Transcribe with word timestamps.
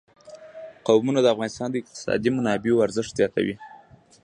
قومونه 0.87 1.19
د 1.21 1.27
افغانستان 1.33 1.67
د 1.71 1.75
اقتصادي 1.81 2.29
منابعو 2.37 2.83
ارزښت 2.85 3.11
زیاتوي. 3.19 3.55